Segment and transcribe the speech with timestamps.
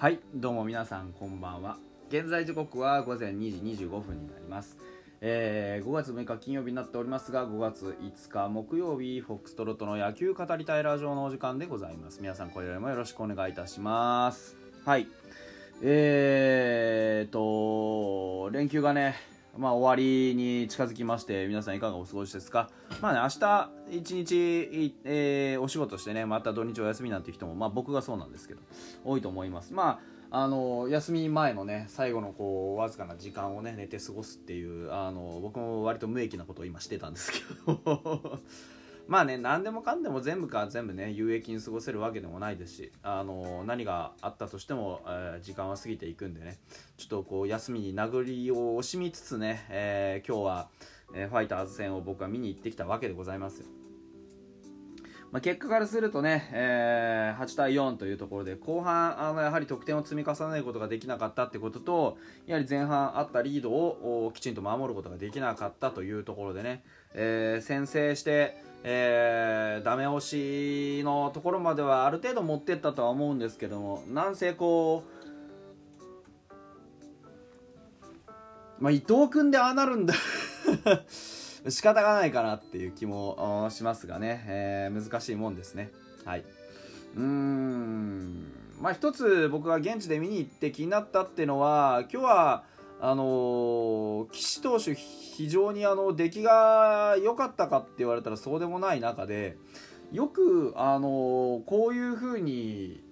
[0.00, 1.76] はいどうも皆さんこんばんは。
[2.08, 4.78] 現在時刻は午前2時25分になります。
[5.20, 12.20] えー5月6日金曜日になっておりますが5月5日木曜日フォックストロットの野球語りたいラジオのお時間でございます。
[12.20, 14.56] 皆さんこれよりもよろしくお願いいたします。
[14.84, 15.08] はい。
[15.82, 19.16] えーと連休がね
[19.58, 22.70] まあ、終わりに近づきまして皆さんいかがお過ごしですか？
[23.02, 28.60] まあね明日一日、えーお仕事してねまた土日お休みなんていう人もまあ僕がそうなんですけど
[29.04, 29.74] 多いと思います。
[29.74, 38.38] まああの休み前のね最後のこうわずかな時間をね寝て過ごすっていうあの僕も割と無益なことを今してたんですけど。
[39.08, 46.58] まあね何でもかんでも全部か全部ね有益に過ごせるわけでもないですしあの何があったとしても、えー時間は過ぎていくんでね
[46.98, 50.68] ちょっとこう休みに殴りを惜しみつつね、えー今日は、
[51.14, 53.66] えーファイターズ戦を僕は見に行ってきたわけでございますよ。
[55.30, 66.82] まあ、結果からするとね、えー8対4というところで後半あのやはり得点を積み重ねることができなかったってこととやはり前半あったリードをきちんと守ることができなかったというところでね、
[67.14, 75.04] えー先制して、えーダメ押しのところまではある程度持ってったとは思うんですけどもなんせこ
[78.80, 80.14] う、まあ、伊藤君でああなるんだ
[81.68, 85.90] 仕方がないかなっていう気もしますがね、えー難しいもんですね。
[86.24, 86.44] はい。
[87.16, 92.64] うーん、まあ一つ僕が現地で見に行って気になったっていうのは、今日は、
[93.00, 99.56] あの岸投手非常にあの出来が良かったかって言われたらそうでもない中で、
[100.12, 103.02] よく、あのこういう風に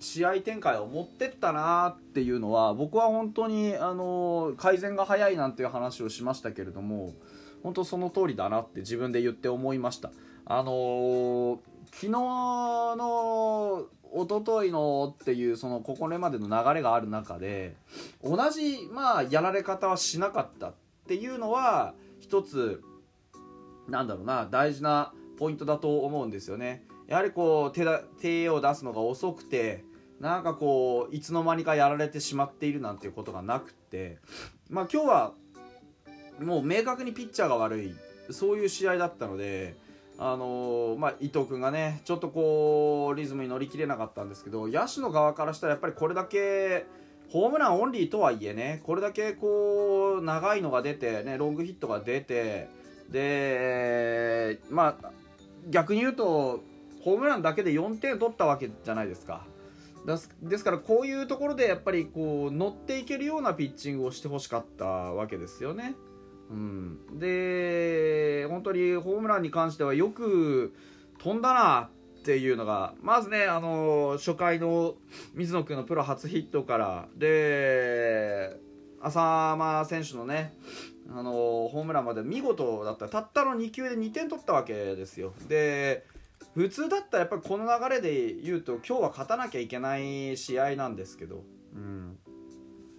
[0.00, 7.12] 試合展開を持ってったなっていうのは僕は本当に、あの改善が早いなんていう話をしましたけれども
[7.62, 10.10] 本当その通りだなって自分で言って思いました。
[10.44, 11.60] あの
[11.92, 17.76] 昨日の一昨日のっていうそのここまでの流れがある中で
[18.24, 20.74] 同じまあやられ方はしなかったっ
[21.06, 22.82] ていうのは一つ
[23.88, 26.82] なんだろうな大事なポイントだと思うんですよね。
[27.06, 29.84] やはりこう手だ手を出すのが遅くて
[30.18, 34.18] なんかこういつの間にかやられてしまっているなんていうことがなくって
[34.70, 35.32] まあ今日は
[36.40, 37.94] もう明確にピッチャーが悪い
[38.30, 39.76] そういう試合だったので、
[40.18, 46.86] あのーまあ、伊藤君がねちょっとこうリズムに乗り切れなかったんですけど野手の側からしたらやっぱりこれだけ
[47.28, 52.68] ホームランオンリーとはいえねこれだけこう長いのが出て、ね、ロングヒットが出て
[53.10, 55.10] でまあ
[55.68, 56.62] 逆に言うと
[57.02, 59.46] ホームランだけで4点取ったわけじゃないですか。
[60.40, 65.96] ですからこういうところでやっぱりこう乗っていけるようなピッチングをしてほしかったわけですよね。
[66.50, 70.74] うん、で本当にホームランに関してはよく
[71.18, 71.90] 飛んだな
[72.20, 74.94] っていうのがまずねあの初回の
[75.34, 78.56] 水野君のプロ初ヒットからで
[79.00, 80.54] 浅間選手のね
[81.12, 83.08] あのホームランまで見事だった。
[83.08, 85.34] たったの2球で2点取ったわけですよ。
[85.48, 86.04] で
[86.54, 92.18] 普通だったらやっぱりこの流れで言うと今日は勝たなきゃいけない試合なんですけど、うん、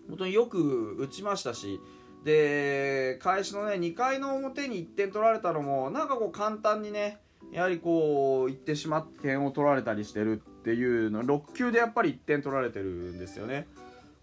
[0.07, 1.79] 本当によく打ちましたし
[2.23, 7.19] で開始のね2回の表に1点取られたのもなんかこう簡単にね
[7.51, 13.67] やはりこう行ってしまって点を取られたりしてるっていうの6球でやっぱり1点取られてるんですよね。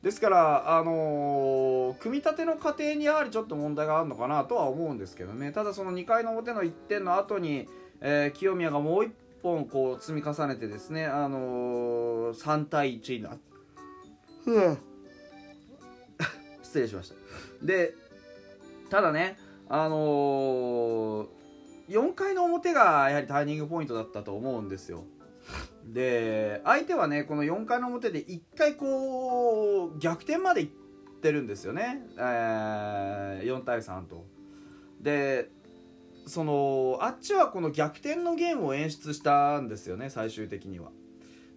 [0.03, 5.51] ですから、あのー組み立ての過程にやはりちょっと問題があるのかなとは思うんですけどね。
[5.51, 7.67] ただその2回の表の1点の後に、
[8.03, 9.11] えー清宮がもう1
[9.43, 13.39] 本こう積み重ねてですね、あのー3対1にな
[14.45, 14.79] ふう
[16.75, 17.15] 失礼しました。
[17.63, 17.95] で
[18.91, 21.27] ただねあのー
[21.87, 25.05] 4回の表がやはりターニングポイントだったと思うんですよ。
[25.85, 30.69] で相手はねこの4回の表で1回こう逆転までいっ
[31.21, 34.25] てるんですよね、えー4対3と。
[35.01, 35.51] で
[36.27, 40.91] そのあっちはこの逆転のゲームを演出したんですよね最終的には。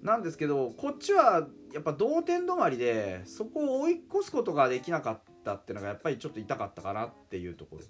[0.02, 7.84] なんですけどこっちはやっぱ同点止まりでそこを追い越すことができなかったっていうのがやっぱりちょっと痛かったかなっていうところ。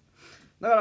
[0.59, 0.75] だか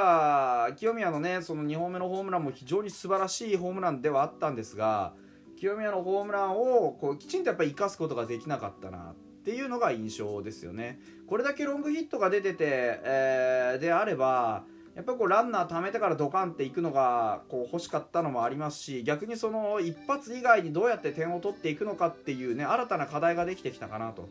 [0.69, 5.12] ら清宮のねその2本目のホームランも非常に素晴らしいホームランではあったんですが
[5.58, 9.14] 清宮のホームランをこうきちんとやっぱり生かすことができなかったなっ
[9.44, 10.99] ていうのが印象ですよね。
[11.26, 14.64] これだけロングヒットが出てて、えーであれば
[14.96, 24.26] やっぱこうランナー貯めてからドカンっていくのがこう欲しかったのもありますし逆にその一発以外にどうやって点を取っていくのかっていうね新たな課題ができてきたかなと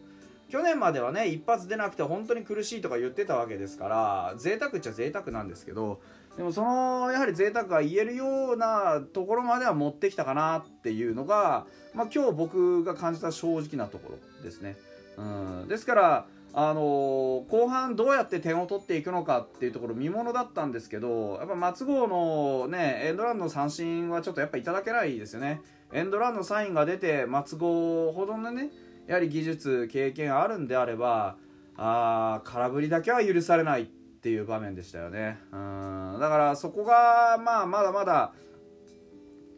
[0.49, 6.01] 去年まではね一発出なくて本当に苦しいとか言ってたわけですから贅沢っちゃ贅沢なんですけど
[6.35, 14.75] でもそのやはり贅沢が言えるようなところまでは持ってきたかなっていうのが、まあ、今日僕が感じた正直なところですね。
[15.17, 16.25] うん、ですから
[16.57, 25.61] あの、後半どうやって点を取っていくのかっていうところ見ものだったんですけどやっぱ松郷のねエンドランの三振はちょっとやっぱいただけないですよね。
[25.91, 28.69] エンドランのサインが出て松郷ほどのね
[29.05, 31.35] やはり技術経験あるんであれば
[31.75, 35.39] あ空振りだけは許されないっていう場面でしたよね。
[35.51, 36.17] うん。
[36.21, 38.33] だからそこがまあまだまだ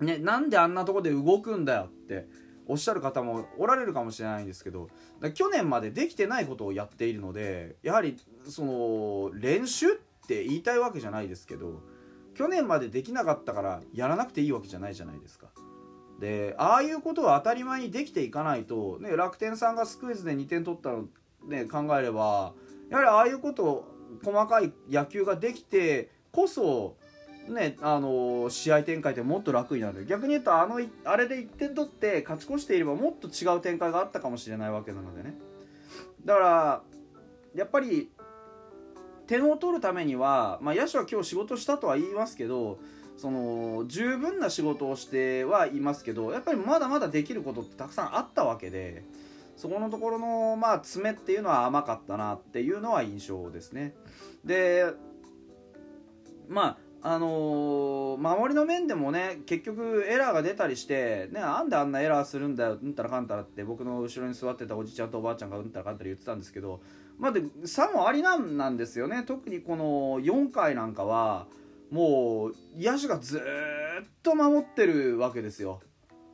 [0.02, 2.28] ねなんであんなとこで動くんだよって
[2.68, 4.90] おっしゃる方もおられるかもしれないんですけど
[5.34, 8.18] 去年までできてないことをやっているのでやはり
[8.48, 9.96] その練習っ
[10.28, 11.82] て言いたいわけじゃないですけど
[12.36, 15.48] 去年までできなかったからやらなくていいわけじゃないじゃないですか。
[16.20, 21.06] でああいうことを当たり前にできていかないと、ね、楽天さんがスクイズで2点取ったの、
[21.48, 22.54] ね、考えれば
[22.90, 23.86] やはりああいうことを
[24.24, 26.96] 細かい野球ができてこそ
[27.50, 35.38] ね、あの試合展開ってもっと楽になる逆に言うとあのあれで1点取って勝ち越していればもっと違う展開があったかもしれないわけなのでね
[36.26, 36.82] だから
[37.56, 38.10] やっぱり
[39.28, 42.80] 点を取るためには、まあ、野手は今日仕事したとは言いますけど
[43.18, 49.04] その十分な仕事をしてはいますけどやっぱりまだまだできることってたくさんあったわけで
[49.56, 53.96] そこのところの、まあ、詰めっていうのは甘かったなっていうのは印象ですね。
[54.46, 54.86] で
[56.48, 66.82] まああのー、守りの面でもね結局エラーが出たりして、ね、なんであんなエラーするんだようんたらかんたらって僕の後ろに座ってたおじちゃんとおばあちゃんがうんたらかんたら言ってたんですけど、
[67.20, 71.48] まあ、で差もありなんなんですよね特にこの4回なんかは
[71.92, 73.42] もう野手がずっ
[74.24, 75.82] と守ってるわけですよ。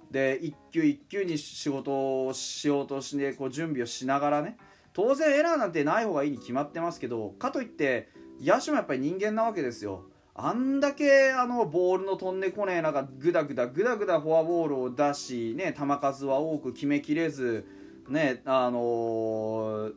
[0.10, 4.57] で一球一球に仕事をしようとしてこう準備をしながらね
[4.94, 10.06] 当然エラーなんてない方がいいに決まってますけどかといって野手もやっぱり人間なわけですよ。
[10.36, 17.66] あんだけあのボールの飛んでこねえ中グダグダグダグダフォアボールを出し、ね、球数は多く決めきれず、
[18.10, 19.94] ねあのー、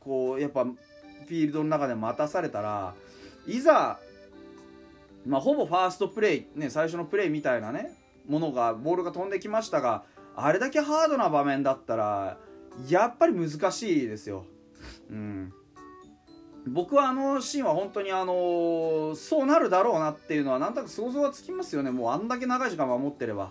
[0.00, 2.94] こうやっぱフィールドの中で待たされたら
[3.46, 4.00] いざ、
[5.24, 7.96] まあ、ほぼファーストプレー、ね、最初のプレーみたいなね
[8.26, 10.02] ものがボールが飛んできましたが
[10.34, 12.38] あれだけハードな場面だったら
[12.88, 14.46] やっぱり難しいですよ。
[15.10, 15.52] うん
[16.66, 21.90] 僕はあのシーンは本当にあのそうなるだろうなっていうのはなんとなく想像がつきますよね。
[21.90, 23.50] もうあんだけ長い時間守ってれば、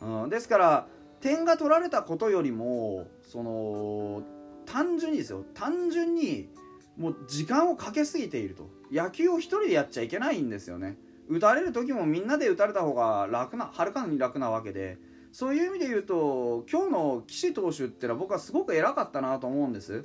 [0.00, 0.86] うん、ですから
[1.20, 4.22] 点が取られたことよりもその
[4.64, 5.44] 単純にですよ。
[5.54, 6.48] 単純に
[6.96, 8.68] もう時間をかけすぎていると。
[8.90, 10.96] 野球を1人でやっちゃいけないんですよね。
[11.28, 14.98] 打たれる時もみんなで打たれた方が楽なはるかに楽なわけで。
[15.32, 20.04] そういう意味で言うと今日の岸投手ってのは僕はすごく偉かったなと思うんです。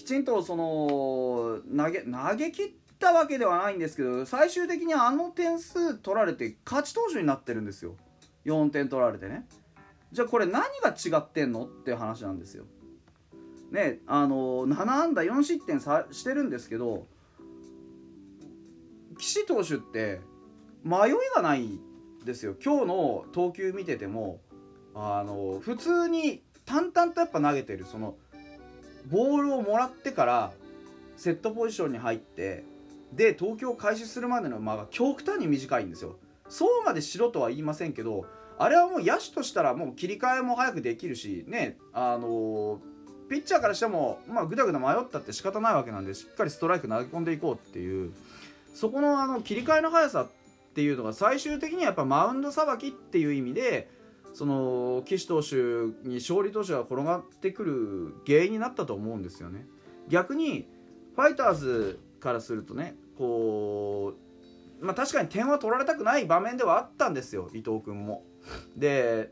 [0.00, 7.96] きちんとその投げ投げ切ったわけではないんですけど最終的にあの点数取られて勝ち投手になってるんですよ。
[8.46, 9.46] 4点取られてね。
[10.10, 12.64] じゃあこれ何が違ってんのっていう話なんですよ。
[13.70, 17.06] ねあの7安打4失点さしてるんですけど
[19.18, 20.20] 岸投手って
[20.82, 21.78] 迷いがない
[22.24, 22.54] ですよ。
[22.64, 24.40] 今日の投球見てても
[24.94, 27.84] あの普通に淡々とやっぱ投げてる。
[27.84, 28.16] その
[29.08, 30.52] ボールをもらってから
[31.16, 32.64] セットポジションに入って
[33.12, 36.16] で投球を開始するまでの間が極端に短いんですよ。
[36.48, 38.26] そうまでしろとは言いませんけど
[38.58, 42.80] あれはもう野手としたらもう切り替えも早くできるしねあの
[43.28, 48.12] ピッチャーからしてもまあグダグダ迷ったって仕方ないわけなんでしっかりストライク投げ込んでいこうっていう。
[48.74, 53.90] そこのあの切り替えの速さっていうのが最終的にはやっぱマウンドさばきっていう意味で
[54.32, 55.56] その岸投手
[56.08, 59.66] に勝利投手が転がってくる原因になったと思うんですよね。
[60.08, 60.68] 逆に
[61.14, 64.14] ファイターズからするとねこ
[64.80, 68.24] うまあ確かに点は取られたくない場面ではあったんですよ伊藤君も。
[68.76, 69.30] で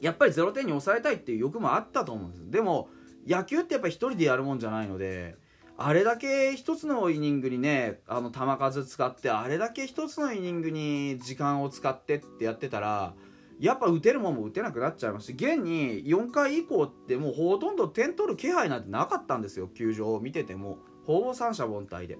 [0.00, 2.50] やっぱり0点に抑えたいっていう欲もあったと思うんです。
[2.50, 2.88] でも
[3.26, 5.36] 野球ってやっぱり1人でやるもんじゃないので
[5.76, 13.14] あれだけ1つのイニングにねあの球数使ってあれだけ1つのイニングに時間を使ってってやってたら
[13.60, 20.78] やっぱ打てるもんも打てなくなっちゃいますし現に4回以降ってもうほとんど点取る気配なんてなかったんですよ球場を見てても。
[21.06, 22.18] ほぼ三者凡退で。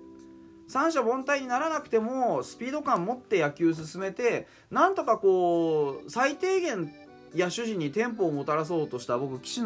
[0.67, 6.93] 三者凡退にならなくてもスピード感持って野球進めてなんとかこう最低限
[7.35, 9.63] 野手陣にテンポをもたらそうとした僕岸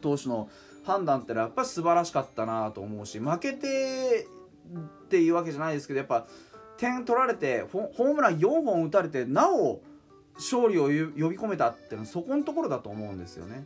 [0.00, 0.48] 投手の
[0.84, 4.26] 判断ってのはやっぱり素晴らしかったなと思うし負けて
[5.04, 6.26] っていうわけじゃないですけどやっぱ
[6.78, 9.82] 点取られてホームラン4本打たれてなお
[10.40, 10.88] 勝利を呼
[11.30, 13.64] び込めたっていうのはそこのところだと思うんですよね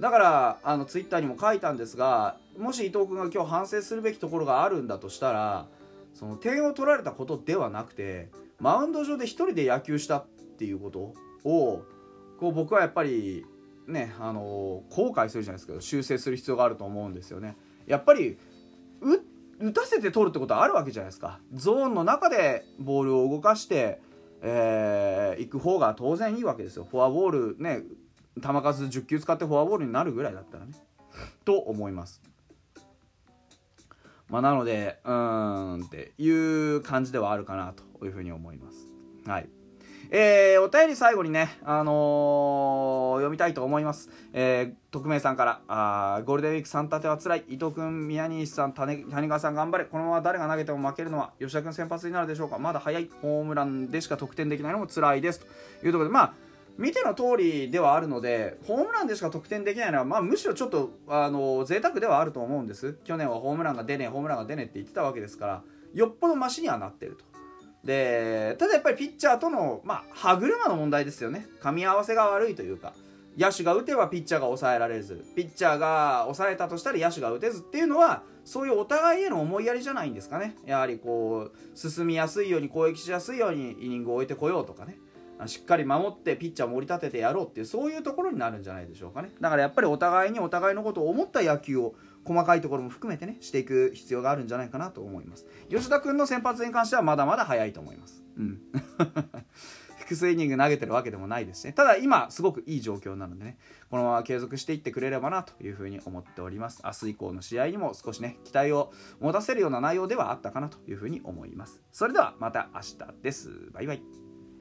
[0.00, 5.66] だからあのツイッターにも書いたんですがもし伊藤君が今日反省するべきところがあるんだとしたら
[6.14, 8.28] その点を取られたことではなくて
[8.60, 10.26] マウンド上で1人で野球したっ
[10.58, 10.98] ていうこと
[11.48, 11.84] を
[12.38, 13.44] こう僕はやっぱり
[13.86, 17.56] ねあの後悔するじゃないですけど修正する必要があると思うんですよね。
[17.86, 18.38] やっぱり
[19.60, 24.00] 打たせて取るってことはあるわけじゃないですかゾーンの中でボールを動かして
[24.42, 26.86] えー、行く方が当然いいわけですよ。
[26.90, 27.82] フォアボールね
[28.36, 30.72] 球数10球使ってフォアボールになるぐらいだったらね。
[31.44, 32.22] と思います。
[34.28, 38.86] まあなのでうーんっていう感じではあるかなというふうに思います。
[39.26, 39.48] はい。
[40.10, 44.08] えー、お便り最後にね、あのー、読みたいと思います。
[44.32, 47.44] えー、匿名さんから、あゴールデンウィーク3立てはつらい。
[47.46, 49.84] 伊藤君、宮西さん、谷川さん頑張れ。
[49.84, 52.58] このまま誰が投げても負けるのは、吉田君先発になるでしょうか。
[52.58, 53.10] まだ早い。
[53.20, 55.40] ホームランでしか得点できないのも辛いです。
[55.80, 56.32] というところで、まあ、
[56.78, 62.96] 見ての通りではあるので、ホームランでしか得点できないのは、まあ、むしろちょっと、あの、贅沢ではあると思うんです。
[63.04, 65.62] 去年はホームランが出ねえ、ホームランが出ねえって言ってたわけですから、
[65.92, 67.27] よっぽどマシにはなってると。
[67.84, 71.46] でただやっぱりピッチャーとの、まあ、歯車の問題ですよね。
[71.60, 72.92] 噛み合わせが悪いというか。
[73.38, 80.56] 野手が打てばピッチャーが抑えられずピッチャーが抑えたとしたら野手が打てずっていうのはそういうお互いへの思いやりじゃないんですかね。
[80.66, 84.98] やはりこう進みやすいように攻撃しやすいようにイニングを置いてこようとかね。
[85.46, 89.30] しっかり守ってピッチャー盛り立ててやろうっていうそういうところになるんじゃないでしょうかね。
[89.40, 91.94] だからやっぱりお互いにお互いのことを思った野球を
[92.28, 95.46] 細かいところも含めてねしていく必要があるんじゃないかなと思います。
[95.70, 98.22] 吉田君の先発に関してはまだまだ早いと思います。
[98.36, 98.60] うん。
[99.98, 103.58] 複数イニング投げてるわけでもないです、ね、ただ今すごくいい状況なのでね
[103.90, 106.82] このまま継続していってくれればなというふうに思っております。
[106.84, 111.82] 明日以降の試合にも少しね期待を持たせるような内容ではあったかなというふうに思います。
[111.92, 113.50] それではまた明日です。
[113.72, 114.27] バイバイ。